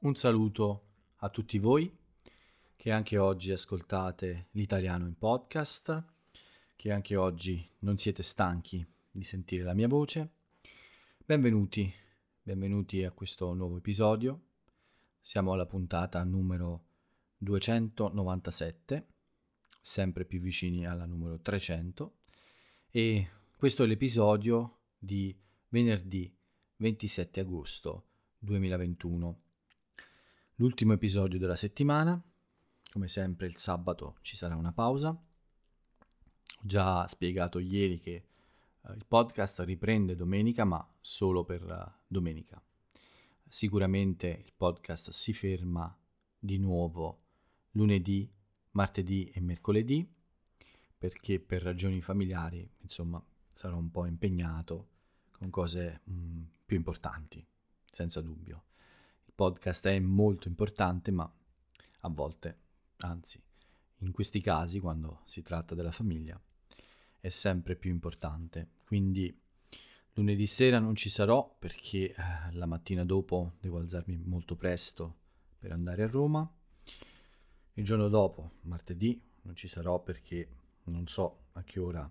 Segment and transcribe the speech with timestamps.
[0.00, 0.84] Un saluto
[1.16, 1.92] a tutti voi
[2.76, 6.04] che anche oggi ascoltate l'italiano in podcast,
[6.76, 10.34] che anche oggi non siete stanchi di sentire la mia voce.
[11.26, 11.92] Benvenuti,
[12.40, 14.42] benvenuti a questo nuovo episodio.
[15.20, 16.84] Siamo alla puntata numero
[17.38, 19.06] 297,
[19.80, 22.18] sempre più vicini alla numero 300
[22.88, 25.36] e questo è l'episodio di
[25.70, 26.32] venerdì
[26.76, 28.06] 27 agosto
[28.38, 29.42] 2021.
[30.60, 32.20] L'ultimo episodio della settimana,
[32.90, 35.10] come sempre il sabato ci sarà una pausa.
[35.10, 38.24] Ho già spiegato ieri che
[38.80, 42.60] uh, il podcast riprende domenica, ma solo per uh, domenica.
[43.46, 45.96] Sicuramente il podcast si ferma
[46.36, 47.26] di nuovo
[47.72, 48.28] lunedì,
[48.72, 50.12] martedì e mercoledì,
[50.98, 54.88] perché per ragioni familiari, insomma, sarò un po' impegnato
[55.30, 57.46] con cose mh, mm, più importanti,
[57.88, 58.64] senza dubbio.
[59.38, 61.32] Podcast è molto importante, ma
[62.00, 62.58] a volte,
[62.96, 63.40] anzi,
[63.98, 66.42] in questi casi, quando si tratta della famiglia,
[67.20, 68.70] è sempre più importante.
[68.84, 69.32] Quindi
[70.14, 72.14] lunedì sera non ci sarò perché eh,
[72.50, 75.18] la mattina dopo devo alzarmi molto presto
[75.56, 76.52] per andare a Roma.
[77.74, 80.48] Il giorno dopo, martedì, non ci sarò perché
[80.86, 82.10] non so a che ora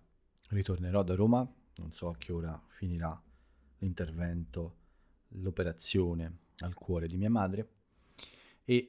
[0.52, 3.22] ritornerò da Roma, non so a che ora finirà
[3.80, 4.78] l'intervento,
[5.32, 7.70] l'operazione al cuore di mia madre
[8.66, 8.88] e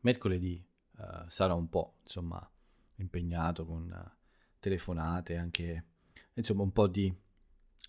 [0.00, 0.62] mercoledì
[0.96, 2.48] uh, sarò un po' insomma
[2.96, 4.10] impegnato con uh,
[4.58, 5.84] telefonate anche
[6.34, 7.14] insomma un po' di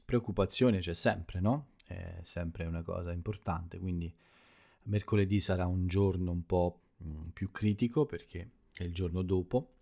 [0.03, 1.71] preoccupazione c'è sempre no?
[1.85, 4.13] È sempre una cosa importante quindi
[4.83, 9.73] mercoledì sarà un giorno un po' mm, più critico perché è il giorno dopo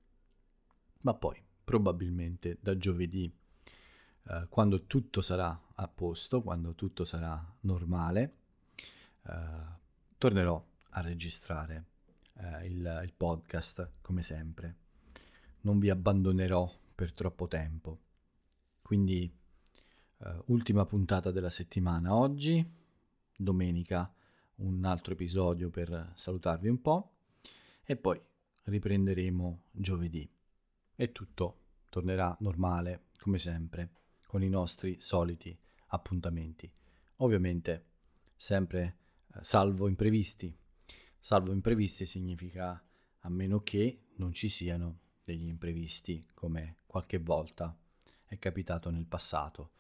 [1.02, 3.32] ma poi probabilmente da giovedì
[4.28, 8.41] eh, quando tutto sarà a posto, quando tutto sarà normale,
[9.28, 9.34] eh,
[10.18, 11.86] tornerò a registrare
[12.36, 14.76] eh, il, il podcast come sempre.
[15.62, 18.00] Non vi abbandonerò per troppo tempo.
[18.82, 19.40] Quindi
[20.24, 22.64] Uh, ultima puntata della settimana oggi,
[23.36, 24.14] domenica
[24.58, 27.14] un altro episodio per salutarvi un po'
[27.84, 28.22] e poi
[28.66, 30.32] riprenderemo giovedì
[30.96, 33.90] e tutto tornerà normale come sempre
[34.28, 35.58] con i nostri soliti
[35.88, 36.72] appuntamenti.
[37.18, 37.86] Ovviamente
[38.36, 38.98] sempre
[39.42, 40.54] salvo imprevisti.
[41.20, 42.84] Salvo imprevisti significa
[43.20, 47.78] a meno che non ci siano degli imprevisti come qualche volta
[48.26, 49.72] è capitato nel passato,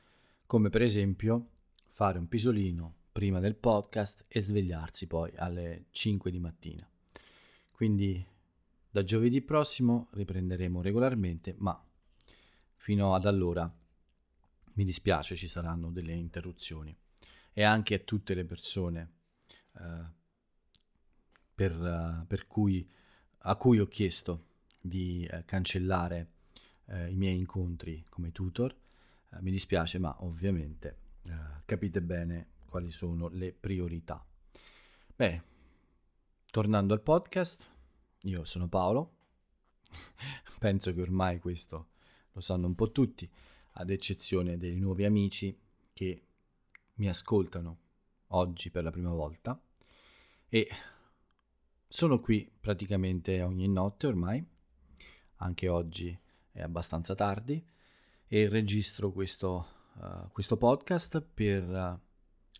[0.45, 1.49] come per esempio
[1.87, 6.89] fare un pisolino prima del podcast e svegliarsi poi alle 5 di mattina.
[7.71, 8.25] Quindi
[8.89, 11.81] da giovedì prossimo riprenderemo regolarmente, ma
[12.75, 13.73] fino ad allora
[14.73, 16.95] mi dispiace ci saranno delle interruzioni
[17.53, 19.19] e anche a tutte le persone
[19.73, 20.05] uh,
[21.53, 22.87] per, uh, per cui,
[23.39, 24.45] a cui ho chiesto
[24.79, 26.29] di uh, cancellare
[27.07, 28.75] i miei incontri come tutor.
[29.39, 30.97] mi dispiace, ma ovviamente
[31.63, 34.21] capite bene quali sono le priorità.
[35.15, 35.43] Bene,
[36.49, 37.69] tornando al podcast,
[38.23, 39.13] io sono Paolo,
[40.59, 41.91] penso che ormai questo
[42.33, 43.29] lo sanno un po' tutti
[43.73, 45.57] ad eccezione dei nuovi amici
[45.93, 46.25] che
[46.95, 47.79] mi ascoltano
[48.31, 49.59] oggi per la prima volta.
[50.47, 50.67] E
[51.87, 54.43] sono qui praticamente ogni notte ormai,
[55.37, 56.17] anche oggi
[56.51, 57.63] è abbastanza tardi.
[58.27, 61.99] E registro questo, uh, questo podcast per uh,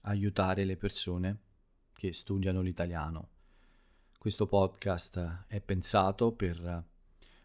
[0.01, 1.39] aiutare le persone
[1.93, 3.29] che studiano l'italiano.
[4.17, 6.85] Questo podcast è pensato per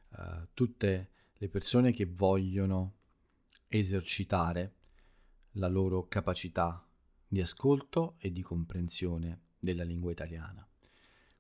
[0.09, 2.95] uh, tutte le persone che vogliono
[3.69, 4.75] esercitare
[5.53, 6.86] la loro capacità
[7.29, 10.67] di ascolto e di comprensione della lingua italiana.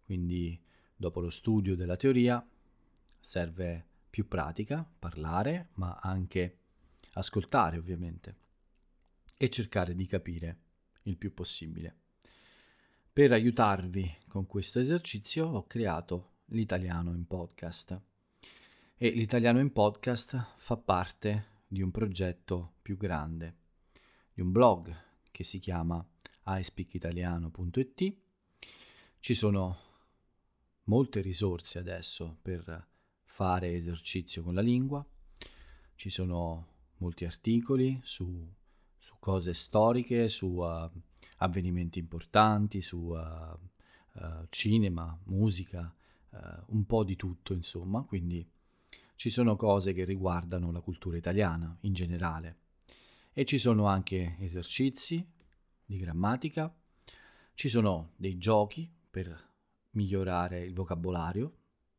[0.02, 0.60] Quindi
[0.94, 2.44] dopo lo studio della teoria
[3.20, 6.58] serve più pratica, parlare, ma anche
[7.12, 8.36] ascoltare ovviamente
[9.36, 10.58] e cercare di capire
[11.02, 11.96] il più possibile.
[13.12, 18.00] Per aiutarvi con questo esercizio ho creato l'italiano in podcast
[18.96, 23.56] e l'italiano in podcast fa parte di un progetto più grande,
[24.32, 25.05] di un blog
[25.36, 26.02] che si chiama
[26.46, 28.16] iSpeakitaliano.it.
[29.20, 29.78] Ci sono
[30.84, 32.86] molte risorse adesso per
[33.22, 35.06] fare esercizio con la lingua,
[35.94, 36.68] ci sono
[36.98, 38.50] molti articoli su,
[38.96, 40.90] su cose storiche, su uh,
[41.36, 45.94] avvenimenti importanti, su uh, uh, cinema, musica,
[46.66, 48.46] un po' di tutto insomma, quindi
[49.14, 52.64] ci sono cose che riguardano la cultura italiana in generale
[53.38, 55.22] e ci sono anche esercizi
[55.84, 56.74] di grammatica,
[57.52, 59.52] ci sono dei giochi per
[59.90, 61.54] migliorare il vocabolario,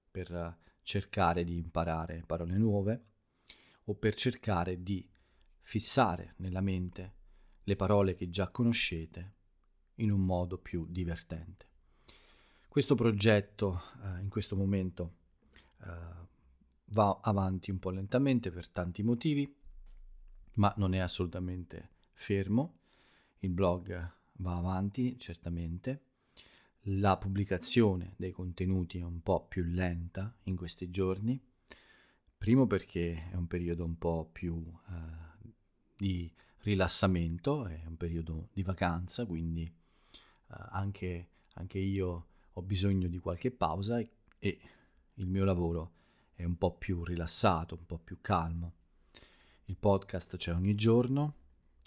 [0.10, 3.06] per cercare di imparare parole nuove
[3.84, 5.08] o per cercare di
[5.62, 7.14] fissare nella mente
[7.66, 9.36] le parole che già conoscete
[9.98, 11.68] in un modo più divertente.
[12.68, 15.18] Questo progetto eh, in questo momento
[15.84, 15.86] eh,
[16.86, 19.57] va avanti un po' lentamente per tanti motivi,
[20.58, 22.80] ma non è assolutamente fermo.
[23.40, 26.02] Il blog va avanti certamente.
[26.90, 31.40] La pubblicazione dei contenuti è un po' più lenta in questi giorni.
[32.38, 35.50] Primo perché è un periodo un po' più eh,
[35.96, 43.18] di rilassamento, è un periodo di vacanza, quindi eh, anche, anche, io ho bisogno di
[43.18, 44.60] qualche pausa e, e
[45.16, 45.94] il mio lavoro
[46.36, 48.74] è un po' più rilassato, un po' più calmo.
[49.70, 51.36] Il podcast c'è ogni giorno,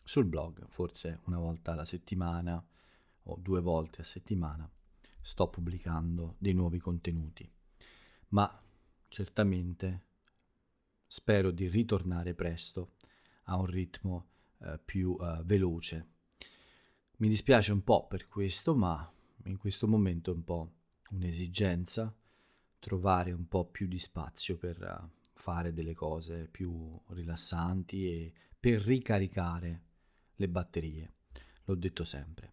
[0.05, 2.63] sul blog forse una volta alla settimana
[3.23, 4.71] o due volte a settimana
[5.23, 7.51] sto pubblicando dei nuovi contenuti,
[8.29, 8.63] ma
[9.09, 10.05] certamente
[11.07, 12.97] spero di ritornare presto
[13.45, 14.29] a un ritmo
[14.59, 16.09] eh, più eh, veloce.
[17.17, 19.11] Mi dispiace un po' per questo, ma
[19.45, 20.73] in questo momento è un po'
[21.13, 22.15] un'esigenza
[22.79, 28.83] trovare un po' più di spazio per uh, fare delle cose più rilassanti e per
[28.83, 29.83] ricaricare
[30.35, 31.15] le batterie.
[31.65, 32.53] L'ho detto sempre.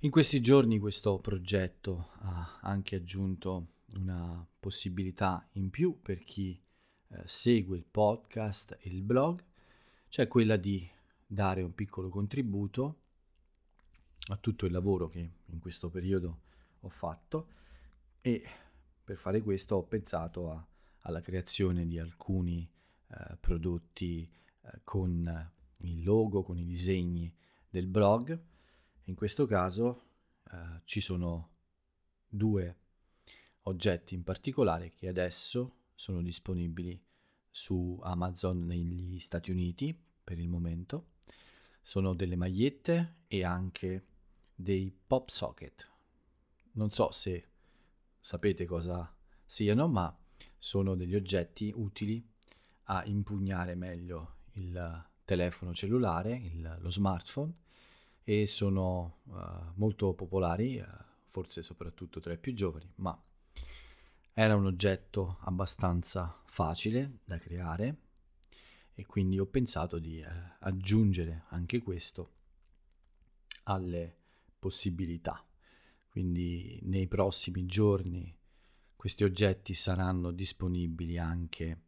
[0.00, 6.60] In questi giorni questo progetto ha anche aggiunto una possibilità in più per chi
[7.08, 9.42] eh, segue il podcast e il blog,
[10.08, 10.86] cioè quella di
[11.26, 13.00] dare un piccolo contributo
[14.28, 16.40] a tutto il lavoro che in questo periodo
[16.80, 17.48] ho fatto
[18.20, 18.42] e
[19.02, 20.66] per fare questo ho pensato a,
[21.06, 22.68] alla creazione di alcuni
[23.08, 24.30] eh, prodotti
[24.60, 27.32] eh, con il logo, con i disegni
[27.68, 28.38] del blog.
[29.04, 30.02] In questo caso
[30.50, 31.50] eh, ci sono
[32.26, 32.78] due
[33.62, 37.02] oggetti in particolare che adesso sono disponibili
[37.50, 41.12] su Amazon negli Stati Uniti per il momento.
[41.82, 44.06] Sono delle magliette e anche
[44.54, 45.92] dei pop socket.
[46.72, 47.48] Non so se
[48.18, 49.14] sapete cosa
[49.44, 50.18] siano, ma
[50.58, 52.24] sono degli oggetti utili
[52.84, 57.52] a impugnare meglio il telefono cellulare, il, lo smartphone,
[58.22, 60.86] e sono uh, molto popolari, uh,
[61.26, 63.18] forse soprattutto tra i più giovani, ma
[64.32, 67.96] era un oggetto abbastanza facile da creare
[68.94, 70.26] e quindi ho pensato di uh,
[70.60, 72.32] aggiungere anche questo
[73.64, 74.16] alle
[74.58, 75.44] possibilità.
[76.08, 78.34] Quindi nei prossimi giorni
[79.04, 81.82] questi oggetti saranno disponibili anche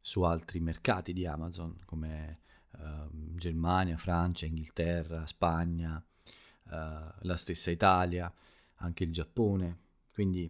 [0.00, 2.38] su altri mercati di Amazon come
[2.70, 8.32] uh, Germania, Francia, Inghilterra, Spagna, uh, la stessa Italia,
[8.76, 9.78] anche il Giappone.
[10.12, 10.48] Quindi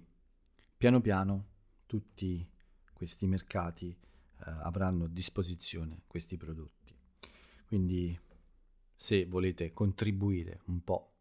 [0.76, 1.46] piano piano
[1.86, 2.46] tutti
[2.92, 6.94] questi mercati uh, avranno a disposizione questi prodotti.
[7.64, 8.20] Quindi
[8.94, 11.14] se volete contribuire un po'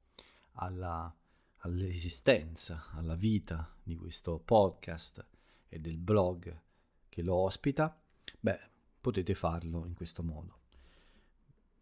[0.56, 1.16] alla
[1.65, 5.25] all'esistenza, alla vita di questo podcast
[5.67, 6.62] e del blog
[7.09, 8.00] che lo ospita,
[8.39, 8.59] beh,
[9.01, 10.60] potete farlo in questo modo.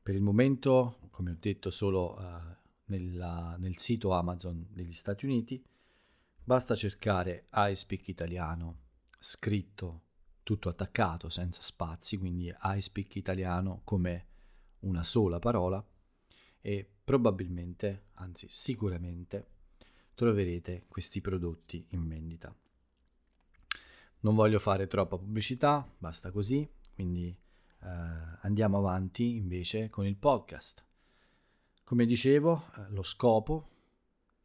[0.01, 5.61] Per il momento, come ho detto, solo uh, nella, nel sito Amazon degli Stati Uniti,
[6.43, 8.79] basta cercare I Speak Italiano
[9.19, 10.01] scritto
[10.43, 14.27] tutto attaccato senza spazi, quindi I Speak Italiano come
[14.79, 15.85] una sola parola
[16.61, 19.51] e probabilmente, anzi sicuramente,
[20.15, 22.55] troverete questi prodotti in vendita.
[24.22, 27.88] Non voglio fare troppa pubblicità, basta così, quindi eh,
[28.41, 30.86] andiamo avanti invece con il podcast.
[31.84, 33.70] Come dicevo, eh, lo scopo,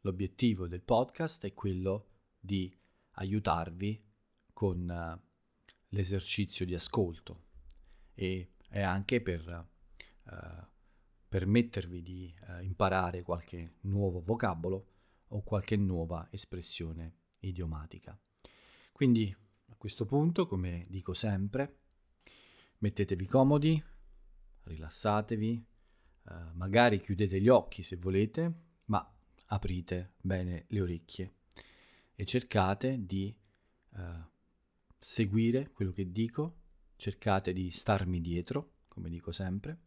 [0.01, 2.07] l'obiettivo del podcast è quello
[2.39, 2.75] di
[3.11, 4.03] aiutarvi
[4.51, 5.21] con eh,
[5.89, 7.43] l'esercizio di ascolto
[8.13, 9.67] e è anche per
[10.29, 10.67] eh,
[11.29, 14.88] permettervi di eh, imparare qualche nuovo vocabolo
[15.29, 18.17] o qualche nuova espressione idiomatica.
[18.91, 19.35] Quindi
[19.67, 21.79] a questo punto, come dico sempre,
[22.79, 23.81] mettetevi comodi,
[24.63, 25.65] rilassatevi,
[26.29, 28.53] eh, magari chiudete gli occhi se volete,
[28.85, 29.13] ma
[29.47, 31.33] aprite bene le orecchie
[32.13, 33.33] e cercate di
[33.95, 34.23] eh,
[34.97, 36.57] seguire quello che dico,
[36.95, 39.77] cercate di starmi dietro, come dico sempre,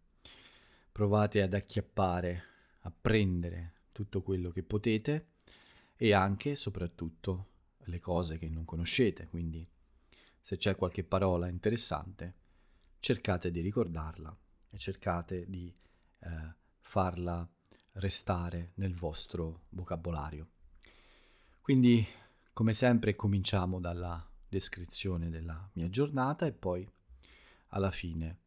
[0.90, 2.42] provate ad acchiappare,
[2.80, 5.31] a prendere tutto quello che potete
[6.02, 7.50] e anche e soprattutto
[7.84, 9.64] le cose che non conoscete, quindi
[10.40, 12.34] se c'è qualche parola interessante
[12.98, 14.36] cercate di ricordarla
[14.68, 15.72] e cercate di
[16.18, 17.48] eh, farla
[17.92, 20.48] restare nel vostro vocabolario.
[21.60, 22.04] Quindi,
[22.52, 26.84] come sempre, cominciamo dalla descrizione della mia giornata e poi
[27.68, 28.40] alla fine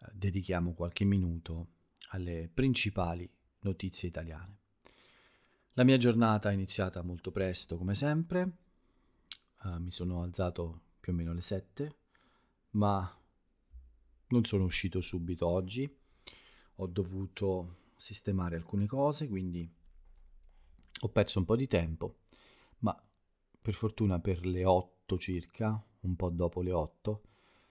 [0.00, 1.68] eh, dedichiamo qualche minuto
[2.08, 4.64] alle principali notizie italiane.
[5.78, 8.50] La mia giornata è iniziata molto presto, come sempre.
[9.62, 11.96] Uh, mi sono alzato più o meno alle 7,
[12.70, 13.14] ma
[14.28, 15.86] non sono uscito subito oggi.
[16.76, 19.70] Ho dovuto sistemare alcune cose, quindi
[21.00, 22.20] ho perso un po' di tempo,
[22.78, 22.98] ma
[23.60, 27.22] per fortuna per le 8 circa, un po' dopo le 8,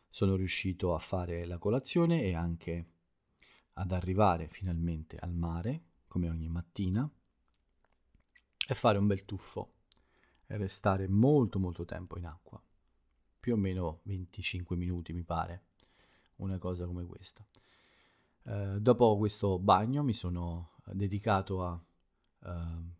[0.09, 2.85] sono riuscito a fare la colazione e anche
[3.73, 7.11] ad arrivare finalmente al mare, come ogni mattina,
[8.67, 9.73] e fare un bel tuffo
[10.47, 12.61] e restare molto molto tempo in acqua,
[13.39, 15.65] più o meno 25 minuti mi pare,
[16.37, 17.45] una cosa come questa.
[18.43, 21.83] Eh, dopo questo bagno mi sono dedicato a
[22.43, 22.93] eh,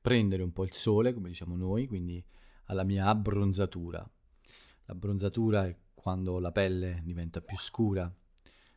[0.00, 2.24] prendere un po' il sole, come diciamo noi, quindi
[2.66, 4.08] alla mia abbronzatura.
[4.86, 8.12] L'abbronzatura è quando la pelle diventa più scura,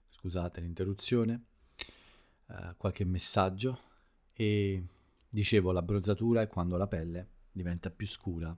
[0.10, 1.46] scusate l'interruzione,
[2.48, 3.79] eh, qualche messaggio
[4.34, 4.84] e
[5.35, 8.57] Dicevo, l'abbronzatura è quando la pelle diventa più scura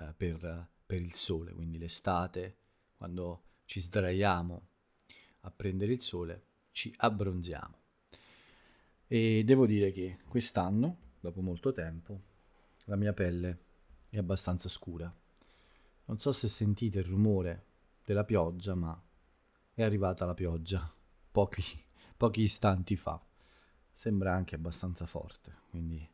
[0.00, 2.56] eh, per, per il sole, quindi l'estate,
[2.96, 4.68] quando ci sdraiamo
[5.42, 7.76] a prendere il sole, ci abbronziamo.
[9.06, 12.20] E devo dire che quest'anno, dopo molto tempo,
[12.86, 13.58] la mia pelle
[14.10, 15.14] è abbastanza scura.
[16.06, 17.66] Non so se sentite il rumore
[18.04, 19.00] della pioggia, ma
[19.72, 20.92] è arrivata la pioggia
[21.30, 21.62] pochi,
[22.16, 23.24] pochi istanti fa
[23.98, 26.08] sembra anche abbastanza forte, quindi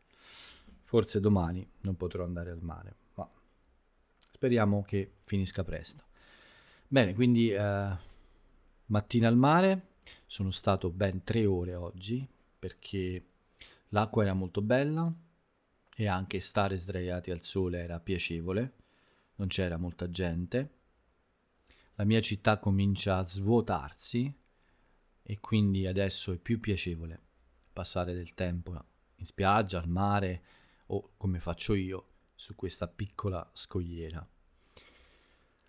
[0.84, 3.30] forse domani non potrò andare al mare, ma
[4.32, 6.04] speriamo che finisca presto.
[6.88, 7.96] Bene, quindi eh,
[8.86, 9.88] mattina al mare,
[10.24, 12.26] sono stato ben tre ore oggi
[12.58, 13.22] perché
[13.88, 15.12] l'acqua era molto bella
[15.94, 18.72] e anche stare sdraiati al sole era piacevole,
[19.34, 20.70] non c'era molta gente.
[21.96, 24.34] La mia città comincia a svuotarsi
[25.22, 27.23] e quindi adesso è più piacevole
[27.74, 28.72] passare del tempo
[29.16, 30.42] in spiaggia, al mare
[30.86, 34.26] o come faccio io su questa piccola scogliera.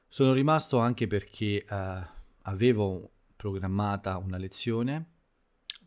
[0.07, 2.07] Sono rimasto anche perché eh,
[2.43, 5.05] avevo programmata una lezione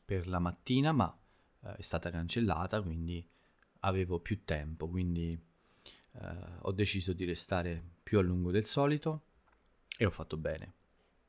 [0.04, 1.18] per la mattina, ma
[1.62, 3.26] eh, è stata cancellata, quindi
[3.80, 5.30] avevo più tempo, quindi
[6.12, 9.22] eh, ho deciso di restare più a lungo del solito
[9.96, 10.75] e ho fatto bene.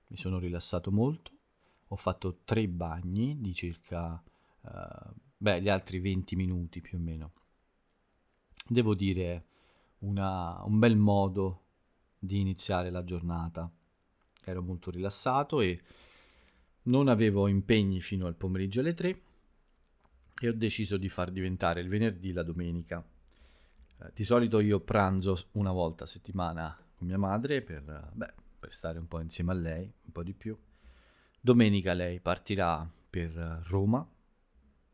[0.07, 1.31] Mi sono rilassato molto,
[1.87, 4.21] ho fatto tre bagni di circa
[4.61, 7.33] uh, beh, gli altri 20 minuti più o meno.
[8.67, 9.45] Devo dire
[9.99, 11.63] una, un bel modo
[12.19, 13.71] di iniziare la giornata.
[14.43, 15.81] Ero molto rilassato e
[16.83, 19.21] non avevo impegni fino al pomeriggio alle 3
[20.41, 23.03] e ho deciso di far diventare il venerdì la domenica.
[24.01, 28.73] Eh, di solito io pranzo una volta a settimana con mia madre per, beh, per
[28.73, 30.57] stare un po' insieme a lei, un po' di più.
[31.41, 34.07] Domenica lei partirà per Roma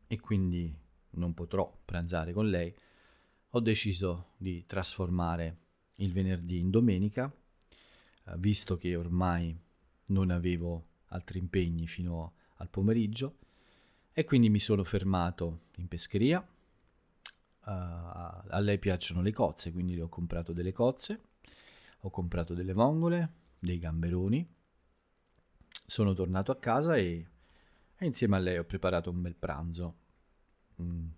[0.06, 0.74] e quindi
[1.10, 2.74] non potrò pranzare con lei,
[3.50, 5.58] ho deciso di trasformare
[5.96, 7.32] il venerdì in domenica,
[8.26, 9.58] eh, visto che ormai
[10.06, 13.38] non avevo altri impegni fino al pomeriggio,
[14.12, 16.40] e quindi mi sono fermato in pescheria.
[16.40, 21.20] Uh, a lei piacciono le cozze, quindi le ho comprato delle cozze,
[22.00, 24.48] ho comprato delle vongole, dei gamberoni.
[25.86, 27.26] Sono tornato a casa e
[27.98, 29.96] e insieme a lei ho preparato un bel pranzo,
[30.76, 31.08] un,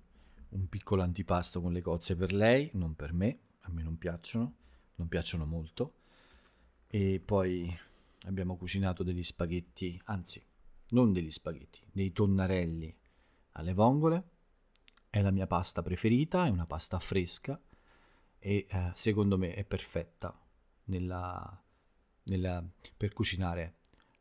[0.51, 4.55] un piccolo antipasto con le cozze per lei, non per me, a me non piacciono,
[4.97, 5.95] non piacciono molto,
[6.87, 7.77] e poi
[8.23, 10.45] abbiamo cucinato degli spaghetti, anzi,
[10.91, 12.97] non degli spaghetti, dei tonnarelli
[13.53, 14.29] alle vongole,
[15.11, 17.61] è la mia pasta preferita, è una pasta fresca
[18.39, 20.39] e eh, secondo me è perfetta
[20.85, 21.61] nella,
[22.25, 22.65] nella,
[22.97, 23.79] per cucinare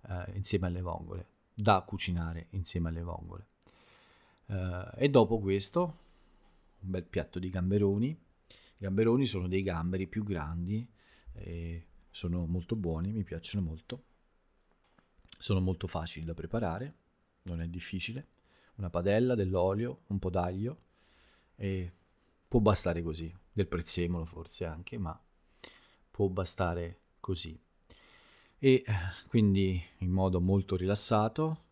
[0.08, 3.48] eh, insieme alle vongole da cucinare insieme alle vongole.
[4.46, 6.06] Uh, e dopo questo
[6.82, 8.08] un bel piatto di gamberoni.
[8.10, 10.88] I gamberoni sono dei gamberi più grandi,
[12.12, 14.04] sono molto buoni, mi piacciono molto.
[15.40, 16.96] Sono molto facili da preparare,
[17.44, 18.28] non è difficile.
[18.76, 20.82] Una padella, dell'olio, un po' d'aglio
[21.56, 21.92] e
[22.48, 25.20] può bastare così, del prezzemolo forse anche, ma
[26.12, 27.60] può bastare così
[28.60, 28.84] e
[29.28, 31.66] quindi in modo molto rilassato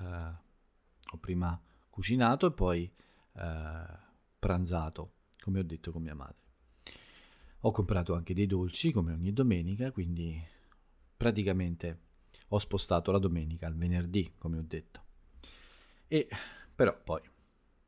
[0.00, 2.92] eh, ho prima cucinato e poi
[3.34, 3.84] eh,
[4.38, 6.40] pranzato, come ho detto con mia madre.
[7.60, 10.42] Ho comprato anche dei dolci come ogni domenica, quindi
[11.16, 12.00] praticamente
[12.48, 15.04] ho spostato la domenica al venerdì, come ho detto.
[16.08, 16.28] E
[16.74, 17.20] però poi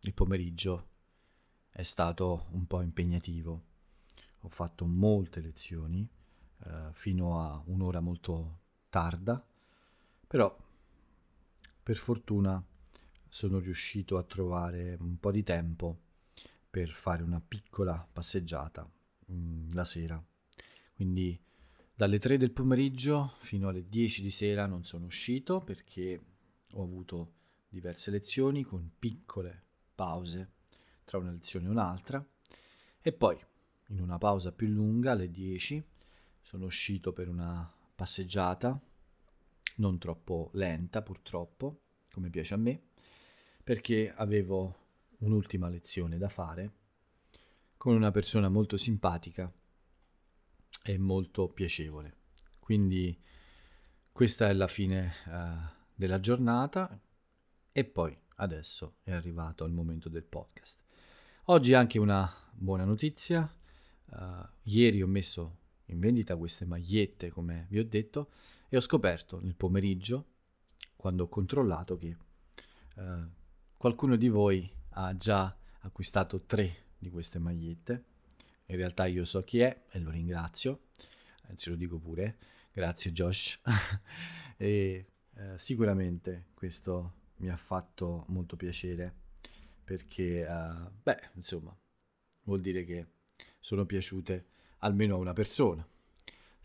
[0.02, 0.90] il pomeriggio
[1.70, 3.62] è stato un po' impegnativo.
[4.42, 6.08] Ho fatto molte lezioni
[6.64, 9.44] eh, fino a un'ora molto tarda,
[10.26, 10.56] però
[11.82, 12.62] per fortuna
[13.28, 15.98] sono riuscito a trovare un po' di tempo
[16.70, 18.88] per fare una piccola passeggiata
[19.26, 20.24] mh, mm, la sera.
[20.94, 21.38] Quindi
[21.94, 26.20] dalle 3 del pomeriggio fino alle 10 di sera non sono uscito perché
[26.72, 27.34] ho avuto
[27.68, 29.62] diverse lezioni con piccole
[29.94, 30.52] pause
[31.04, 32.26] tra una lezione e un'altra
[33.00, 33.38] e poi
[33.88, 35.84] in una pausa più lunga alle 10
[36.44, 38.78] sono uscito per una passeggiata
[39.76, 42.82] non troppo lenta purtroppo come piace a me
[43.64, 44.76] perché avevo
[45.20, 46.72] un'ultima lezione da fare
[47.78, 49.50] con una persona molto simpatica
[50.82, 52.16] e molto piacevole.
[52.58, 53.18] Quindi
[54.12, 57.00] questa è la fine uh, della giornata
[57.72, 60.82] e poi adesso è arrivato il momento del podcast.
[61.44, 63.50] Oggi anche una buona notizia.
[64.10, 68.30] Uh, ieri ho messo in vendita queste magliette, come vi ho detto,
[68.68, 70.26] e ho scoperto nel pomeriggio,
[70.96, 72.16] quando ho controllato, che
[72.96, 73.28] uh,
[73.76, 78.04] qualcuno di voi ha già acquistato tre di queste magliette.
[78.66, 80.86] In realtà io so chi è e lo ringrazio,
[81.48, 82.38] anzi lo dico pure,
[82.72, 83.60] grazie Josh.
[84.56, 89.12] e eh, sicuramente questo mi ha fatto molto piacere
[89.84, 91.76] perché, uh, beh, insomma,
[92.44, 93.06] vuol dire che
[93.60, 94.46] sono piaciute
[94.84, 95.86] almeno a una persona.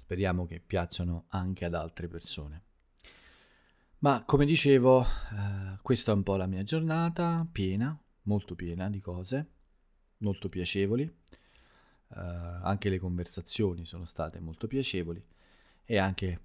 [0.03, 2.63] Speriamo che piacciono anche ad altre persone.
[3.99, 8.99] Ma come dicevo, eh, questa è un po' la mia giornata, piena, molto piena di
[8.99, 9.49] cose,
[10.17, 11.03] molto piacevoli.
[11.03, 15.23] Eh, anche le conversazioni sono state molto piacevoli
[15.85, 16.41] e anche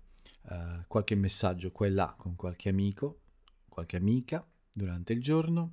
[0.48, 3.20] eh, qualche messaggio qua e là con qualche amico,
[3.68, 5.72] qualche amica durante il giorno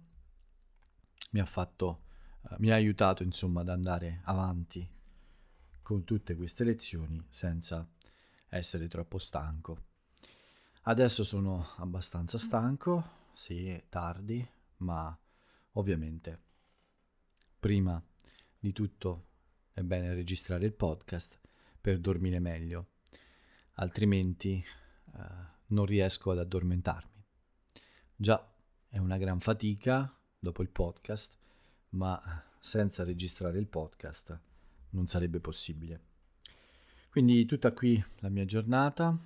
[1.31, 2.03] mi ha fatto,
[2.49, 4.99] eh, mi ha aiutato insomma ad andare avanti
[5.91, 7.85] con tutte queste lezioni senza
[8.47, 9.87] essere troppo stanco.
[10.83, 15.13] Adesso sono abbastanza stanco, sì, è tardi, ma
[15.73, 16.39] ovviamente
[17.59, 18.01] prima
[18.57, 19.25] di tutto
[19.73, 21.37] è bene registrare il podcast
[21.81, 22.91] per dormire meglio,
[23.73, 25.19] altrimenti eh,
[25.65, 27.21] non riesco ad addormentarmi.
[28.15, 28.49] Già
[28.87, 31.37] è una gran fatica dopo il podcast,
[31.89, 34.39] ma senza registrare il podcast
[34.91, 35.99] non sarebbe possibile.
[37.09, 39.17] Quindi tutta qui la mia giornata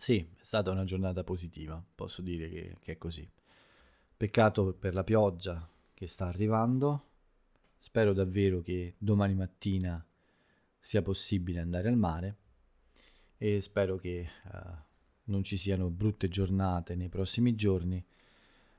[0.00, 3.30] sì, è stata una giornata positiva, posso dire che, che è così.
[4.16, 7.08] Peccato per la pioggia che sta arrivando.
[7.76, 10.02] Spero davvero che domani mattina
[10.78, 12.36] sia possibile andare al mare
[13.36, 14.58] e spero che uh,
[15.24, 18.02] non ci siano brutte giornate nei prossimi giorni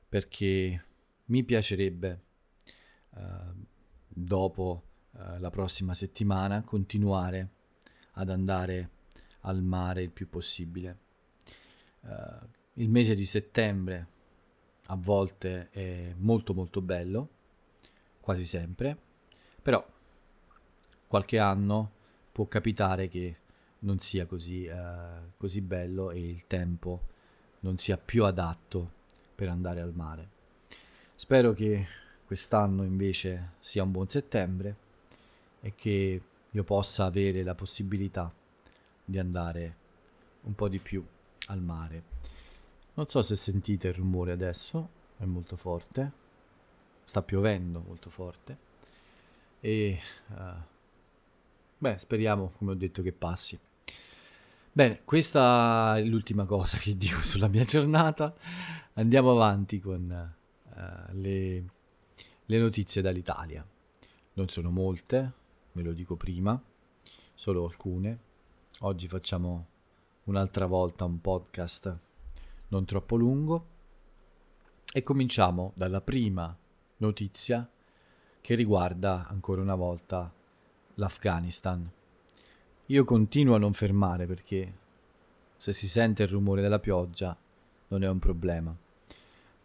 [0.10, 0.86] perché
[1.26, 2.24] mi piacerebbe
[3.12, 3.66] uh,
[4.08, 7.50] dopo uh, la prossima settimana continuare
[8.14, 8.90] ad andare
[9.42, 11.10] al mare il più possibile
[12.02, 14.08] Uh, il mese di settembre
[14.88, 17.30] a volte è molto molto bello,
[18.20, 18.98] quasi sempre,
[19.62, 19.86] però
[21.08, 21.92] qualche anno
[22.32, 23.38] può capitare che
[23.80, 27.10] non sia così, uh, così bello e il tempo
[27.60, 28.92] non sia più adatto
[29.36, 30.30] per andare al mare.
[31.14, 31.88] Spero che
[32.26, 34.76] quest'anno invece sia un buon settembre
[35.62, 38.34] e che io possa avere la possibilità
[39.06, 39.76] di andare
[40.42, 41.06] un po' di più
[41.48, 42.04] al mare.
[42.94, 46.12] Non so se sentite il rumore adesso, è molto forte,
[47.06, 48.70] sta piovendo molto forte
[49.60, 50.34] e uh,
[51.78, 53.58] beh, speriamo, come ho detto, che passi.
[54.74, 58.34] Bene, questa è l'ultima cosa che dico sulla mia giornata.
[58.94, 61.64] Andiamo avanti con uh, le,
[62.46, 63.66] le notizie dall'Italia.
[64.34, 65.34] Non sono molte,
[65.74, 66.62] ve lo dico prima,
[67.34, 68.20] solo alcune.
[68.80, 69.68] Oggi facciamo
[70.26, 71.98] un'altra volta un podcast
[72.70, 73.66] non troppo lungo
[74.94, 76.56] e cominciamo dalla prima
[76.98, 77.70] notizia
[78.40, 80.32] che riguarda ancora una volta
[80.96, 81.90] l'Afghanistan.
[82.88, 84.80] Io continuo a non fermare perché
[85.56, 87.38] se si sente il rumore della pioggia
[87.90, 88.76] non è un problema,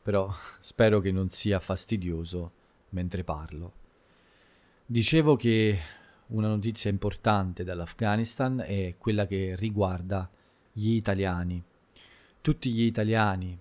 [0.03, 2.53] però spero che non sia fastidioso
[2.91, 3.85] mentre parlo.
[4.89, 5.77] Dicevo che
[6.29, 10.31] una notizia importante dall'Afghanistan è quella che riguarda
[10.71, 11.61] gli italiani,
[12.41, 13.59] tutti gli italiani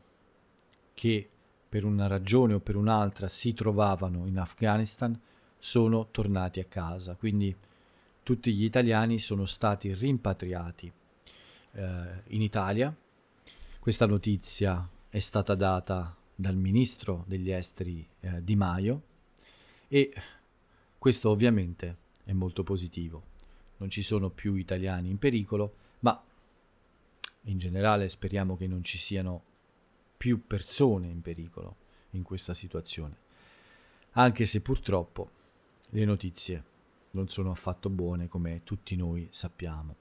[0.93, 1.29] che
[1.67, 5.19] per una ragione o per un'altra si trovavano in Afghanistan
[5.57, 7.55] sono tornati a casa, quindi
[8.21, 10.93] tutti gli italiani sono stati rimpatriati
[11.71, 12.95] eh, in Italia.
[13.79, 19.01] Questa notizia è stata data dal ministro degli esteri eh, Di Maio
[19.87, 20.13] e
[21.05, 23.21] questo ovviamente è molto positivo.
[23.77, 26.19] Non ci sono più italiani in pericolo, ma
[27.43, 29.43] in generale speriamo che non ci siano
[30.17, 31.75] più persone in pericolo
[32.13, 33.17] in questa situazione,
[34.13, 35.29] anche se purtroppo
[35.89, 36.63] le notizie
[37.11, 39.95] non sono affatto buone come tutti noi sappiamo.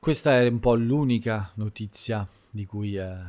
[0.00, 3.24] Questa è un po' l'unica notizia di cui eh,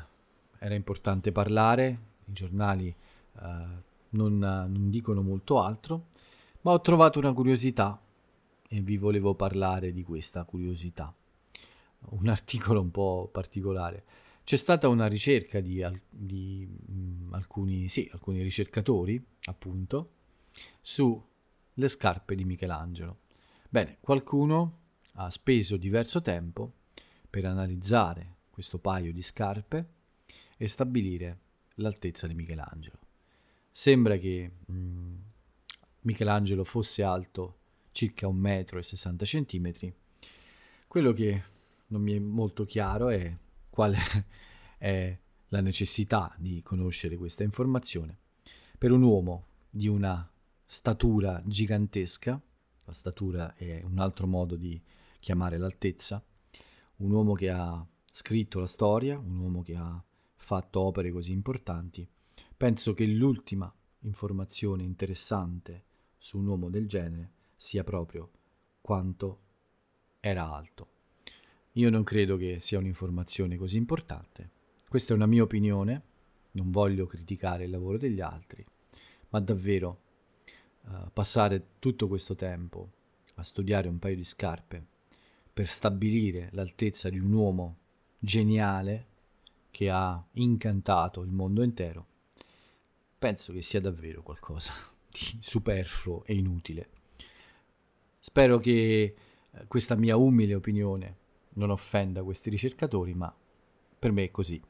[0.59, 6.07] era importante parlare, i giornali eh, non, non dicono molto altro,
[6.61, 8.01] ma ho trovato una curiosità
[8.67, 11.13] e vi volevo parlare di questa curiosità.
[12.09, 14.03] Un articolo un po' particolare.
[14.43, 20.11] C'è stata una ricerca di, di mh, mm, alcuni, sì, alcuni ricercatori, appunto,
[20.81, 23.19] sulle scarpe di Michelangelo.
[23.69, 24.79] Bene, qualcuno
[25.13, 26.73] ha speso diverso tempo
[27.29, 29.87] per analizzare questo paio di scarpe
[30.57, 31.39] e stabilire
[31.75, 33.02] l'altezza di Michelangelo.
[33.75, 35.15] Sembra che mh, mm,
[36.01, 37.57] Michelangelo fosse alto
[37.91, 39.93] circa 1,60 m.
[40.87, 41.43] Quello che
[41.87, 43.35] non mi è molto chiaro è
[43.71, 43.97] quale
[44.77, 48.19] è la necessità di conoscere questa informazione.
[48.77, 50.31] Per un uomo di una
[50.63, 52.39] statura gigantesca,
[52.85, 54.79] la statura è un altro modo di
[55.19, 56.23] chiamare l'altezza,
[56.97, 60.03] un uomo che ha scritto la storia, un uomo che ha
[60.35, 62.07] fatto opere così importanti,
[62.63, 63.69] penso che l'ultima
[64.03, 65.83] informazione interessante
[66.17, 68.29] su un uomo del genere sia proprio
[68.79, 69.39] quanto
[70.21, 70.87] era alto.
[71.73, 74.49] Io non credo che sia un'informazione così importante.
[74.87, 76.01] Questa è una mia opinione,
[76.51, 78.65] non voglio criticare il lavoro degli altri,
[79.31, 79.99] ma davvero
[80.83, 82.91] uh, passare tutto questo tempo
[83.33, 84.85] a studiare un paio di scarpe
[85.51, 87.77] per stabilire l'altezza di un uomo
[88.19, 89.07] geniale
[89.69, 92.11] che ha incantato il mondo intero,
[93.23, 94.73] penso che sia davvero qualcosa
[95.09, 96.89] di superfluo e inutile.
[98.19, 99.15] Spero che
[99.49, 101.15] eh, questa mia umile opinione
[101.53, 103.33] non offenda questi ricercatori, ma
[103.97, 104.61] per me è così.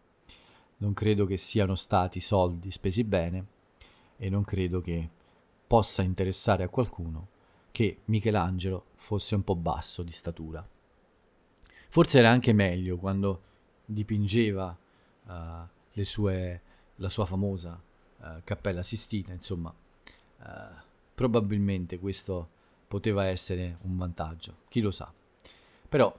[0.78, 3.46] Non credo che siano stati soldi spesi bene
[4.18, 5.10] e non credo che
[5.66, 7.30] possa interessare a qualcuno
[7.72, 10.64] che Michelangelo fosse un po' basso di statura.
[11.90, 13.42] Forse era anche meglio quando
[13.84, 14.78] dipingeva
[15.26, 16.62] uh, sue,
[16.98, 17.82] la sua famosa
[18.24, 19.74] uh, Cappella Sistina, insomma,
[20.40, 20.44] uh,
[21.14, 22.50] probabilmente questo
[22.88, 25.14] poteva essere un vantaggio, chi lo sa.
[25.90, 26.16] Però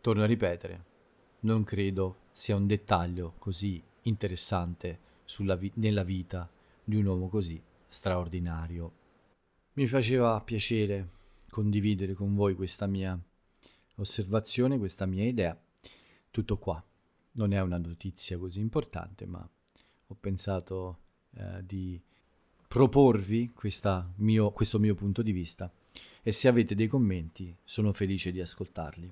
[0.00, 0.84] Torno a ripetere,
[1.40, 5.00] non credo sia un dettaglio così interessante
[5.58, 6.48] vi- nella vita
[6.84, 8.92] di un uomo così straordinario.
[9.74, 11.10] Mi faceva piacere
[11.50, 13.20] condividere con voi questa mia
[13.96, 15.60] osservazione, questa mia idea.
[16.30, 16.82] Tutto qua.
[17.32, 19.46] Non è una notizia così importante, ma
[20.06, 20.98] ho pensato
[21.38, 22.00] eh, di
[22.66, 23.52] proporvi
[24.16, 25.72] mio, questo mio punto di vista
[26.22, 29.10] e se avete dei commenti sono felice di ascoltarli.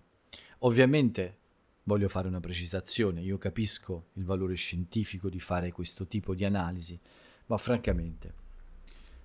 [0.61, 1.39] Ovviamente
[1.85, 6.99] voglio fare una precisazione, io capisco il valore scientifico di fare questo tipo di analisi,
[7.47, 8.35] ma francamente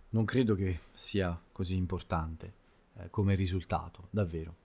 [0.09, 2.53] non credo che sia così importante
[2.95, 4.55] eh, come risultato, davvero.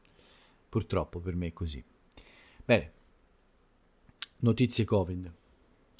[0.68, 1.82] Purtroppo per me è così.
[2.64, 2.92] Bene,
[4.38, 5.32] notizie Covid.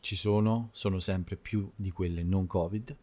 [0.07, 2.97] Ci sono, sono sempre più di quelle non Covid.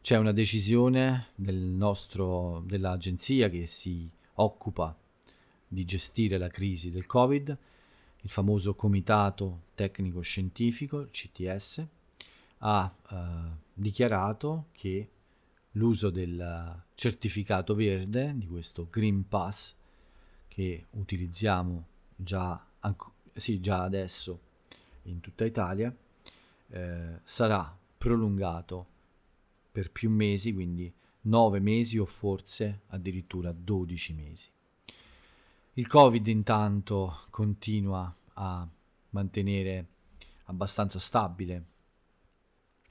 [0.00, 4.96] C'è una decisione del nostro, dell'agenzia che si occupa
[5.66, 7.58] di gestire la crisi del Covid,
[8.20, 11.84] il famoso Comitato Tecnico Scientifico, CTS,
[12.58, 13.16] ha eh,
[13.74, 15.10] dichiarato che
[15.72, 19.74] l'uso del certificato verde, di questo Green Pass,
[20.46, 24.40] che utilizziamo già, anco, sì, già adesso
[25.02, 25.92] in tutta Italia,
[26.70, 28.86] eh, sarà prolungato
[29.70, 34.50] per più mesi, quindi 9 mesi o forse addirittura 12 mesi.
[35.74, 38.68] Il Covid intanto continua a
[39.10, 39.86] mantenere
[40.44, 41.64] abbastanza stabile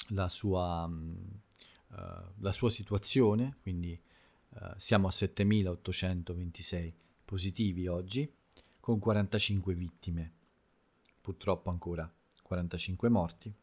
[0.09, 1.95] la sua, uh,
[2.37, 3.99] la sua situazione, quindi
[4.49, 6.93] uh, siamo a 7.826
[7.25, 8.31] positivi oggi,
[8.79, 10.33] con 45 vittime,
[11.21, 12.11] purtroppo ancora
[12.41, 13.53] 45 morti,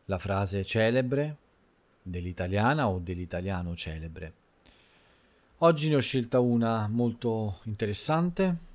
[0.07, 1.37] la frase celebre
[2.03, 4.35] dell'italiana o dell'italiano celebre.
[5.59, 8.69] Oggi ne ho scelta una molto interessante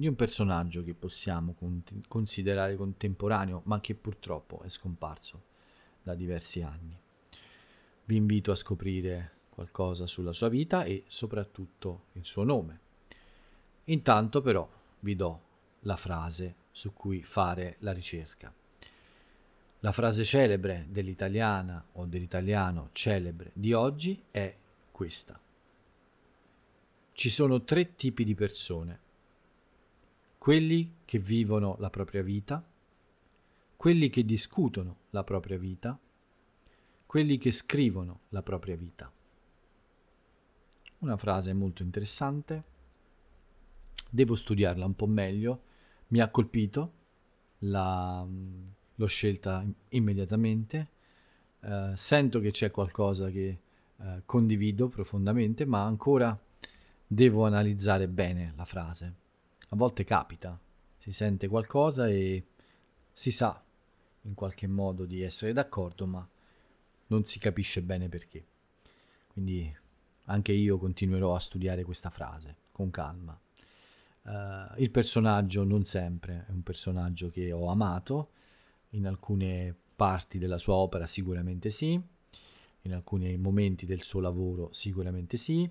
[0.00, 1.54] di un personaggio che possiamo
[2.08, 5.42] considerare contemporaneo, ma che purtroppo è scomparso
[6.02, 6.98] da diversi anni.
[8.06, 12.80] Vi invito a scoprire qualcosa sulla sua vita e soprattutto il suo nome.
[13.84, 14.66] Intanto però
[15.00, 15.42] vi do
[15.80, 18.50] la frase su cui fare la ricerca.
[19.80, 24.56] La frase celebre dell'italiana o dell'italiano celebre di oggi è
[24.90, 25.38] questa.
[27.12, 29.08] Ci sono tre tipi di persone.
[30.40, 32.66] Quelli che vivono la propria vita,
[33.76, 36.00] quelli che discutono la propria vita,
[37.04, 39.12] quelli che scrivono la propria vita.
[41.00, 42.64] Una frase molto interessante.
[44.08, 45.62] Devo studiarla un po' meglio.
[46.08, 46.92] Mi ha colpito,
[47.58, 48.26] la,
[48.94, 50.88] l'ho scelta immediatamente.
[51.60, 53.60] Uh, sento che c'è qualcosa che
[53.96, 56.34] uh, condivido profondamente, ma ancora
[57.06, 59.19] devo analizzare bene la frase.
[59.72, 60.58] A volte capita,
[60.98, 62.44] si sente qualcosa e
[63.12, 63.62] si sa
[64.22, 66.28] in qualche modo di essere d'accordo, ma
[67.06, 68.44] non si capisce bene perché.
[69.28, 69.76] Quindi
[70.24, 73.38] anche io continuerò a studiare questa frase con calma.
[74.22, 78.30] Uh, il personaggio non sempre è un personaggio che ho amato,
[78.90, 82.00] in alcune parti della sua opera sicuramente sì,
[82.82, 85.68] in alcuni momenti del suo lavoro sicuramente sì,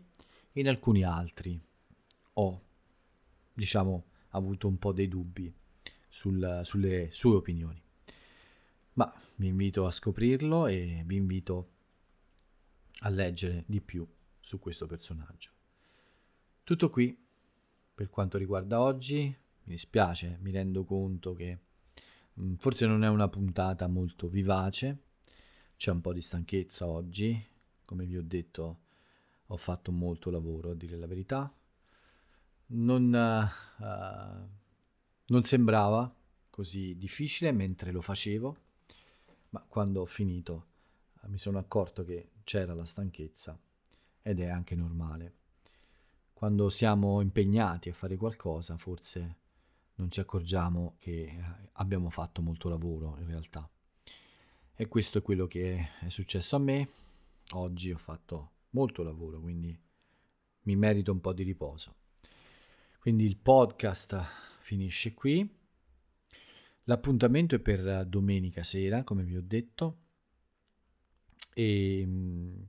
[0.54, 1.60] in alcuni altri
[2.34, 2.62] ho,
[3.60, 5.54] diciamo, avuto un po' dei dubbi
[6.08, 7.82] sul, sulle sue opinioni.
[8.94, 11.70] Ma vi invito a scoprirlo e vi invito
[13.00, 14.08] a leggere di più
[14.40, 15.52] su questo personaggio.
[16.64, 17.18] Tutto qui
[17.94, 21.60] per quanto riguarda oggi, mi dispiace, mi rendo conto che
[22.34, 25.04] mh, mm, forse non è una puntata molto vivace,
[25.76, 27.46] c'è un po' di stanchezza oggi,
[27.84, 28.80] come vi ho detto
[29.48, 31.54] ho fatto molto lavoro a dire la verità,
[32.72, 33.04] non,
[33.78, 34.50] uh,
[35.26, 36.14] non sembrava
[36.50, 38.58] così difficile mentre lo facevo,
[39.50, 40.66] ma quando ho finito
[41.22, 43.58] uh, mi sono accorto che c'era la stanchezza
[44.22, 45.34] ed è anche normale.
[46.34, 49.36] Quando siamo impegnati a fare qualcosa, forse
[49.96, 53.70] non ci accorgiamo che eh, abbiamo fatto molto lavoro in realtà.
[54.74, 56.90] E questo è quello che è successo a me.
[57.54, 59.78] Oggi ho fatto molto lavoro, quindi
[60.62, 61.96] mi merito un po' di riposo.
[63.10, 64.24] Quindi il podcast
[64.60, 65.52] finisce qui.
[66.84, 69.98] L'appuntamento è per domenica sera, come vi ho detto.
[71.56, 72.62] E mm,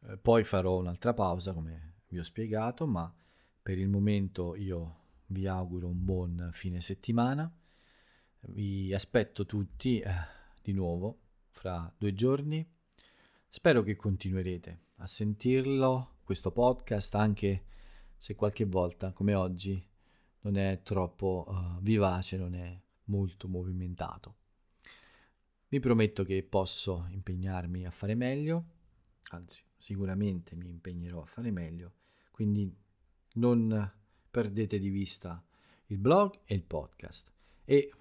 [0.00, 3.14] eh, poi farò un'altra pausa, come vi ho spiegato, ma
[3.60, 7.54] per il momento io vi auguro un buon fine settimana.
[8.46, 10.10] Vi aspetto tutti eh,
[10.62, 11.18] di nuovo
[11.50, 12.66] fra due giorni.
[13.46, 17.64] Spero che continuerete a sentirlo, questo podcast, anche
[18.16, 19.84] se qualche volta, come oggi,
[20.40, 24.36] non è troppo uh, vivace, non è molto movimentato.
[25.68, 28.64] Vi prometto che posso impegnarmi a fare meglio,
[29.30, 31.94] anzi sicuramente mi impegnerò a fare meglio,
[32.30, 32.72] quindi
[33.34, 33.92] non
[34.30, 35.44] perdete di vista
[35.86, 37.32] il blog e il podcast
[37.64, 37.92] e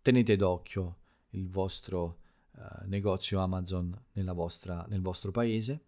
[0.00, 0.98] tenete d'occhio
[1.30, 2.20] il vostro
[2.52, 3.94] uh, negozio Amazon
[4.32, 5.86] vostra, nel vostro paese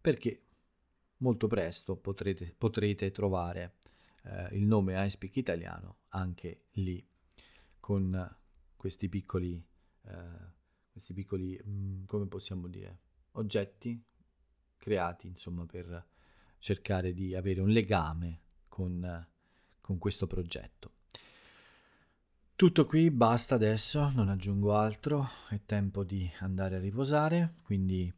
[0.00, 0.42] perché
[1.18, 3.76] molto presto potrete, potrete trovare
[4.24, 7.06] uh, il nome iSpeak italiano anche lì
[7.80, 8.36] con
[8.76, 9.62] questi piccoli,
[10.02, 10.10] uh,
[10.92, 13.00] questi piccoli mh, mm, come possiamo dire,
[13.32, 14.02] oggetti
[14.76, 16.06] creati insomma per
[16.58, 19.26] cercare di avere un legame con,
[19.80, 20.92] con questo progetto.
[22.54, 28.12] Tutto qui, basta adesso, non aggiungo altro, è tempo di andare a riposare, quindi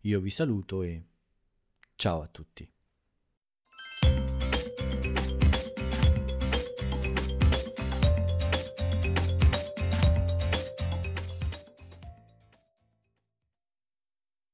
[0.00, 1.04] io vi saluto e
[1.96, 2.75] ciao a tutti.